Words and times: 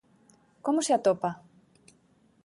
Como 0.65 0.79
se 0.85 0.91
atopa? 0.97 1.31